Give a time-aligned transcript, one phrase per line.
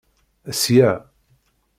[0.61, 0.91] Sya.